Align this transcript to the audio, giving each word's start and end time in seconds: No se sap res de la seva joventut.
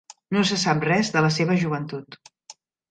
No 0.37 0.43
se 0.51 0.57
sap 0.61 0.81
res 0.91 1.13
de 1.17 1.25
la 1.27 1.31
seva 1.39 1.61
joventut. 1.67 2.21